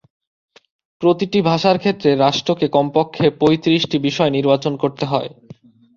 প্রতিটি 1.01 1.39
ভাষার 1.49 1.77
ক্ষেত্রে 1.79 2.09
রাষ্ট্রকে 2.17 2.65
কমপক্ষে 2.69 3.25
পঁয়ত্রিশটি 3.39 3.97
বিষয় 4.07 4.31
নির্বাচন 4.31 4.73
করতে 4.83 5.05
হবে। 5.05 5.29